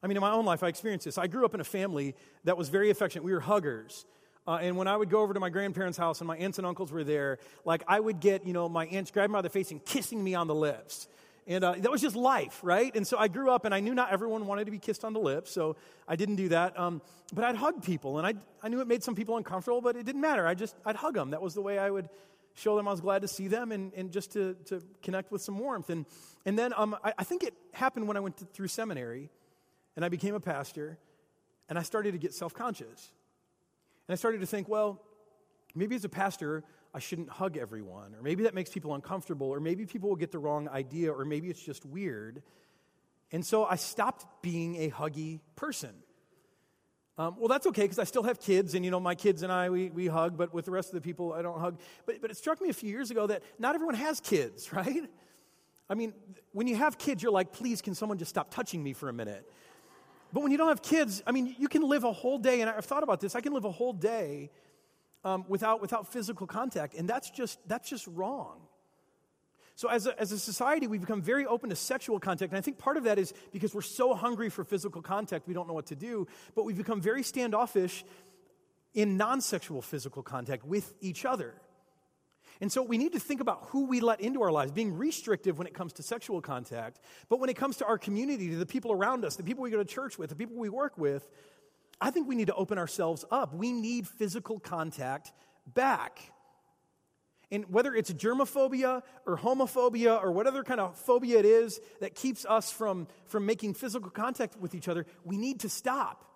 [0.03, 1.17] I mean, in my own life, I experienced this.
[1.17, 3.23] I grew up in a family that was very affectionate.
[3.23, 4.05] We were huggers.
[4.47, 6.65] Uh, and when I would go over to my grandparents' house and my aunts and
[6.65, 9.49] uncles were there, like I would get, you know, my aunts grabbing me by the
[9.49, 11.07] face and kissing me on the lips.
[11.47, 12.95] And uh, that was just life, right?
[12.95, 15.13] And so I grew up and I knew not everyone wanted to be kissed on
[15.13, 15.75] the lips, so
[16.07, 16.79] I didn't do that.
[16.79, 17.01] Um,
[17.33, 18.33] but I'd hug people and I,
[18.63, 20.47] I knew it made some people uncomfortable, but it didn't matter.
[20.47, 21.31] I just, I'd hug them.
[21.31, 22.09] That was the way I would
[22.53, 25.41] show them I was glad to see them and, and just to, to connect with
[25.41, 25.89] some warmth.
[25.89, 26.05] And,
[26.45, 29.29] and then um, I, I think it happened when I went to, through seminary
[29.95, 30.97] and I became a pastor
[31.69, 33.12] and I started to get self conscious.
[34.08, 35.01] And I started to think, well,
[35.73, 39.60] maybe as a pastor, I shouldn't hug everyone, or maybe that makes people uncomfortable, or
[39.60, 42.43] maybe people will get the wrong idea, or maybe it's just weird.
[43.32, 45.91] And so I stopped being a huggy person.
[47.17, 49.51] Um, well, that's okay because I still have kids, and you know, my kids and
[49.51, 51.80] I, we, we hug, but with the rest of the people, I don't hug.
[52.06, 55.10] But, but it struck me a few years ago that not everyone has kids, right?
[55.89, 56.13] I mean,
[56.51, 59.13] when you have kids, you're like, please, can someone just stop touching me for a
[59.13, 59.49] minute?
[60.34, 62.70] But when you don't have kids, I mean, you can live a whole day, and
[62.70, 64.50] I've thought about this, I can live a whole day
[65.24, 68.62] um, without, without physical contact, and that's just, that's just wrong.
[69.76, 72.52] So, as a, as a society, we've become very open to sexual contact.
[72.52, 75.54] And I think part of that is because we're so hungry for physical contact, we
[75.54, 76.28] don't know what to do.
[76.56, 78.04] But we've become very standoffish
[78.94, 81.56] in non sexual physical contact with each other.
[82.62, 85.58] And so we need to think about who we let into our lives, being restrictive
[85.58, 87.00] when it comes to sexual contact.
[87.28, 89.71] But when it comes to our community, to the people around us, the people we
[89.71, 91.28] go to church with, the people we work with,
[92.00, 93.54] I think we need to open ourselves up.
[93.54, 95.34] We need physical contact
[95.65, 96.19] back.
[97.50, 102.45] And whether it's germophobia or homophobia or whatever kind of phobia it is that keeps
[102.45, 106.31] us from, from making physical contact with each other, we need to stop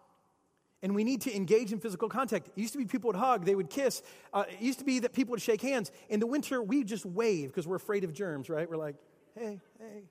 [0.86, 2.50] and we need to engage in physical contact.
[2.50, 4.04] It used to be people would hug, they would kiss.
[4.32, 5.91] Uh, it used to be that people would shake hands.
[6.10, 8.69] In the winter, we just wave because we're afraid of germs, right?
[8.69, 8.95] We're like,
[9.36, 10.04] hey, hey.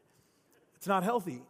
[0.75, 1.43] It's not healthy.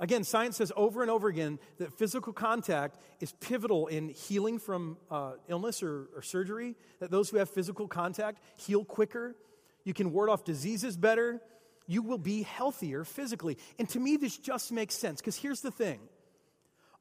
[0.00, 4.96] Again, science says over and over again that physical contact is pivotal in healing from
[5.10, 9.36] uh, illness or, or surgery, that those who have physical contact heal quicker.
[9.84, 11.42] You can ward off diseases better.
[11.86, 13.58] You will be healthier physically.
[13.78, 16.00] And to me, this just makes sense because here's the thing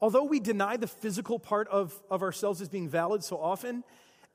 [0.01, 3.83] although we deny the physical part of, of ourselves as being valid so often,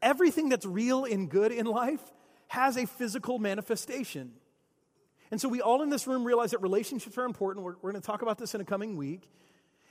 [0.01, 2.03] everything that's real and good in life
[2.49, 4.33] has a physical manifestation.
[5.31, 7.65] And so we all in this room realize that relationships are important.
[7.65, 9.29] We're, we're going to talk about this in a coming week.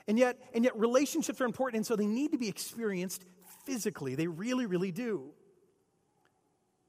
[0.08, 3.24] And yet, and yet relationships are important, and so they need to be experienced
[3.64, 4.14] physically.
[4.14, 5.30] They really, really do.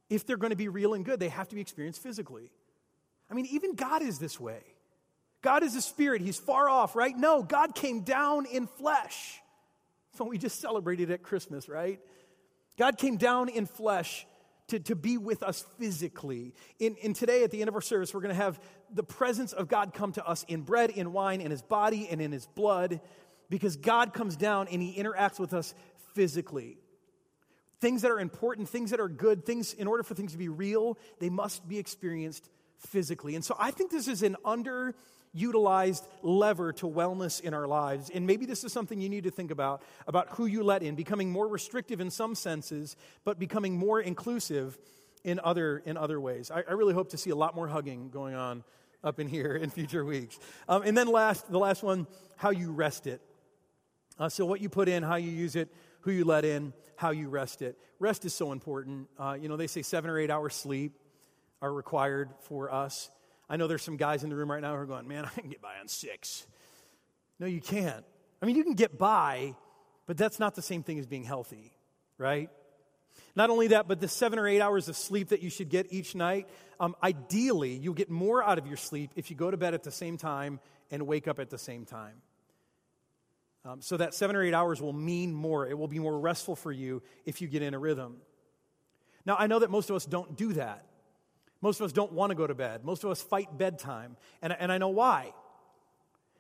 [0.10, 2.52] If they're going to be real and good, they have to be experienced physically.
[3.30, 4.62] I mean, even God is this way.
[5.42, 7.16] God is a spirit, he's far off, right?
[7.16, 9.40] No, God came down in flesh.
[10.12, 12.00] That's what we just celebrated at Christmas, right?
[12.78, 14.26] God came down in flesh
[14.68, 16.54] to, to be with us physically.
[16.80, 18.60] In, in today, at the end of our service, we're going to have
[18.94, 22.22] the presence of God come to us in bread, in wine, in his body, and
[22.22, 23.00] in his blood,
[23.50, 25.74] because God comes down and he interacts with us
[26.14, 26.78] physically.
[27.80, 30.50] Things that are important, things that are good, things, in order for things to be
[30.50, 33.36] real, they must be experienced physically.
[33.36, 34.96] And so I think this is an under
[35.38, 38.10] utilized lever to wellness in our lives.
[38.14, 40.96] And maybe this is something you need to think about about who you let in,
[40.96, 44.78] becoming more restrictive in some senses, but becoming more inclusive
[45.24, 46.52] in other, in other ways.
[46.52, 48.64] I, I really hope to see a lot more hugging going on
[49.04, 50.40] up in here in future weeks.
[50.68, 53.22] Um, and then last, the last one, how you rest it.
[54.20, 55.70] Uh, so what you put in, how you use it,
[56.02, 57.78] who you let in, how you rest it.
[58.00, 59.08] Rest is so important.
[59.20, 60.94] Uh, you know, they say seven or eight hours sleep
[61.62, 63.10] are required for us.
[63.50, 65.30] I know there's some guys in the room right now who are going, man, I
[65.30, 66.46] can get by on six.
[67.40, 68.04] No, you can't.
[68.42, 69.56] I mean, you can get by,
[70.06, 71.74] but that's not the same thing as being healthy,
[72.18, 72.50] right?
[73.36, 75.88] Not only that, but the seven or eight hours of sleep that you should get
[75.92, 76.48] each night,
[76.80, 79.84] um, ideally, you'll get more out of your sleep if you go to bed at
[79.84, 80.60] the same time
[80.92, 82.22] and wake up at the same time.
[83.66, 85.68] Um, so that seven or eight hours will mean more.
[85.68, 88.18] It will be more restful for you if you get in a rhythm.
[89.26, 90.86] Now, I know that most of us don't do that.
[91.62, 92.84] Most of us don't want to go to bed.
[92.84, 94.18] Most of us fight bedtime.
[94.42, 95.34] And, and I know why.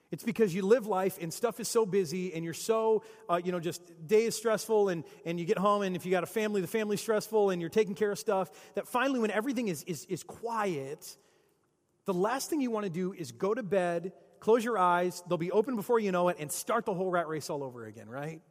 [0.09, 3.51] It's because you live life and stuff is so busy and you're so, uh, you
[3.51, 6.27] know, just day is stressful and, and you get home and if you got a
[6.27, 9.83] family, the family's stressful and you're taking care of stuff, that finally when everything is,
[9.83, 11.17] is, is quiet,
[12.05, 15.37] the last thing you want to do is go to bed, close your eyes, they'll
[15.37, 18.07] be open before you know it, and start the whole rat race all over again,
[18.09, 18.41] right?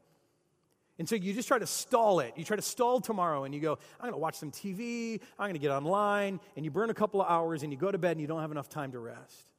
[0.98, 2.32] And so you just try to stall it.
[2.36, 5.46] You try to stall tomorrow and you go, I'm going to watch some TV, I'm
[5.46, 7.98] going to get online, and you burn a couple of hours and you go to
[7.98, 9.50] bed and you don't have enough time to rest.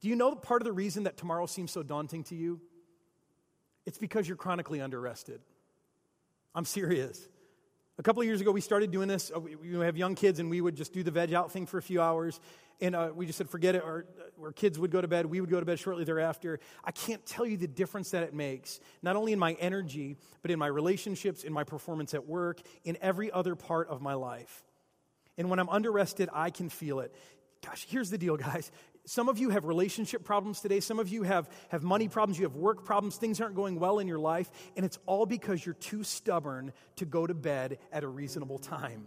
[0.00, 2.60] Do you know part of the reason that tomorrow seems so daunting to you?
[3.86, 5.38] It's because you're chronically underrested.
[6.54, 7.26] I'm serious.
[7.96, 9.30] A couple of years ago, we started doing this.
[9.34, 11.78] Uh, we, have young kids, and we would just do the veg out thing for
[11.78, 12.40] a few hours.
[12.80, 13.84] And uh, we just said, forget it.
[13.84, 14.04] Our,
[14.42, 15.26] our kids would go to bed.
[15.26, 16.58] We would go to bed shortly thereafter.
[16.82, 20.50] I can't tell you the difference that it makes, not only in my energy, but
[20.50, 24.64] in my relationships, in my performance at work, in every other part of my life.
[25.38, 27.14] And when I'm underrested, I can feel it.
[27.64, 28.72] Gosh, here's the deal, guys.
[29.06, 30.80] Some of you have relationship problems today.
[30.80, 32.38] Some of you have, have money problems.
[32.38, 33.16] You have work problems.
[33.16, 34.50] Things aren't going well in your life.
[34.76, 39.06] And it's all because you're too stubborn to go to bed at a reasonable time.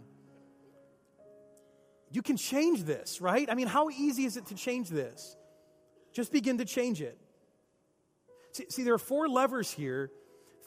[2.10, 3.50] You can change this, right?
[3.50, 5.36] I mean, how easy is it to change this?
[6.12, 7.18] Just begin to change it.
[8.52, 10.10] See, see there are four levers here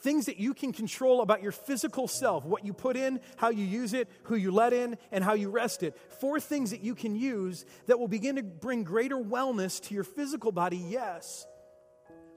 [0.02, 3.64] things that you can control about your physical self what you put in, how you
[3.64, 5.96] use it, who you let in, and how you rest it.
[6.20, 10.04] Four things that you can use that will begin to bring greater wellness to your
[10.04, 11.46] physical body, yes,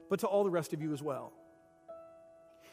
[0.08, 1.32] but to all the rest of you as well.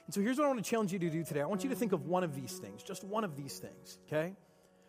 [0.05, 1.41] And so here's what I want to challenge you to do today.
[1.41, 3.97] I want you to think of one of these things, just one of these things,
[4.07, 4.35] okay?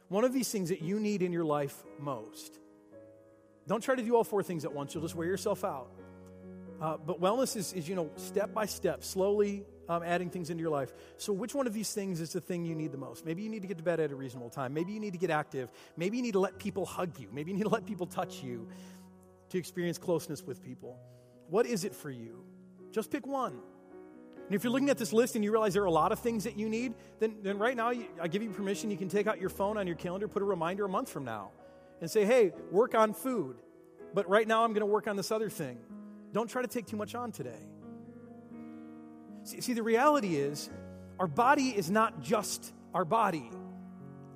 [0.08, 2.58] One of these things that you need in your life most.
[3.66, 5.88] Don't try to do all four things at once, you'll just wear yourself out.
[6.80, 10.60] Uh, but wellness is, is, you know, step by step, slowly um, adding things into
[10.62, 10.92] your life.
[11.16, 13.24] So, which one of these things is the thing you need the most?
[13.24, 14.74] Maybe you need to get to bed at a reasonable time.
[14.74, 15.70] Maybe you need to get active.
[15.96, 17.28] Maybe you need to let people hug you.
[17.32, 18.68] Maybe you need to let people touch you
[19.50, 20.98] to experience closeness with people.
[21.48, 22.44] What is it for you?
[22.90, 23.58] Just pick one.
[24.46, 26.18] And if you're looking at this list and you realize there are a lot of
[26.18, 28.90] things that you need, then, then right now you, I give you permission.
[28.90, 31.24] You can take out your phone on your calendar, put a reminder a month from
[31.24, 31.50] now,
[32.00, 33.56] and say, hey, work on food.
[34.12, 35.78] But right now I'm going to work on this other thing.
[36.32, 37.58] Don't try to take too much on today.
[39.44, 40.70] See, the reality is,
[41.20, 43.50] our body is not just our body.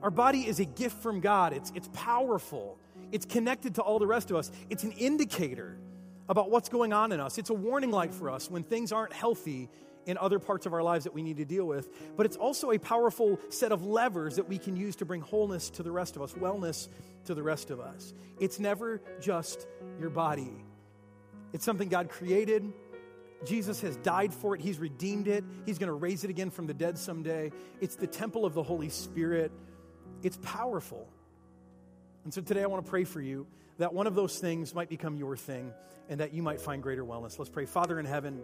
[0.02, 2.78] Our body is a gift from God, it's, it's powerful,
[3.10, 4.52] it's connected to all the rest of us.
[4.70, 5.76] It's an indicator
[6.28, 9.12] about what's going on in us, it's a warning light for us when things aren't
[9.12, 9.70] healthy
[10.06, 11.88] in other parts of our lives that we need to deal with.
[12.16, 15.68] But it's also a powerful set of levers that we can use to bring wholeness
[15.70, 16.88] to the rest of us, wellness
[17.24, 18.14] to the rest of us.
[18.40, 19.66] It's never just
[19.98, 20.52] your body,
[21.52, 22.72] it's something God created
[23.44, 24.60] Jesus has died for it.
[24.60, 25.44] He's redeemed it.
[25.64, 27.52] He's going to raise it again from the dead someday.
[27.80, 29.52] It's the temple of the Holy Spirit.
[30.22, 31.08] It's powerful.
[32.24, 33.46] And so today I want to pray for you
[33.78, 35.72] that one of those things might become your thing
[36.08, 37.38] and that you might find greater wellness.
[37.38, 37.66] Let's pray.
[37.66, 38.42] Father in heaven,